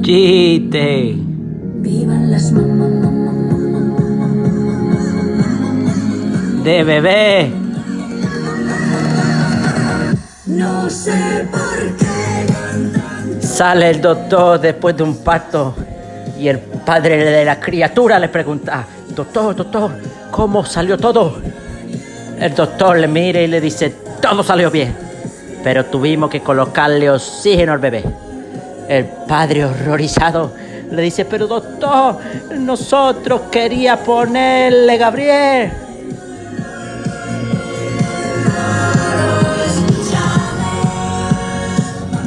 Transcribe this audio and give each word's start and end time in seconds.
Chiste. 0.00 1.16
Vivan 1.82 2.30
las 2.30 2.54
De 6.64 6.82
bebé. 6.82 7.52
No 10.46 10.88
sé 10.88 11.46
por 11.50 11.96
qué. 11.98 13.46
Sale 13.46 13.90
el 13.90 14.00
doctor 14.00 14.58
después 14.58 14.96
de 14.96 15.02
un 15.02 15.18
parto 15.18 15.74
y 16.38 16.48
el 16.48 16.58
padre 16.58 17.22
de 17.22 17.44
la 17.44 17.60
criatura 17.60 18.18
le 18.18 18.30
pregunta, 18.30 18.86
doctor, 19.14 19.54
doctor, 19.54 19.90
¿cómo 20.30 20.64
salió 20.64 20.96
todo? 20.96 21.36
El 22.38 22.54
doctor 22.54 22.98
le 22.98 23.08
mira 23.08 23.40
y 23.40 23.46
le 23.46 23.60
dice, 23.60 23.94
todo 24.20 24.42
salió 24.42 24.70
bien, 24.70 24.94
pero 25.64 25.86
tuvimos 25.86 26.30
que 26.30 26.40
colocarle 26.40 27.10
oxígeno 27.10 27.72
al 27.72 27.78
bebé. 27.78 28.04
El 28.88 29.06
padre 29.26 29.64
horrorizado 29.64 30.52
le 30.90 31.02
dice, 31.02 31.24
pero 31.24 31.46
doctor, 31.46 32.18
nosotros 32.58 33.42
quería 33.50 33.96
ponerle 33.96 34.96
Gabriel. 34.98 35.85